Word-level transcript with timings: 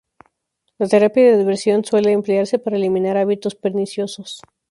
La 0.79 0.87
terapia 0.87 1.37
de 1.37 1.43
aversión 1.43 1.85
suele 1.85 2.11
emplearse 2.11 2.57
para 2.57 2.75
eliminar 2.75 3.17
hábitos 3.17 3.53
perniciosos. 3.53 4.41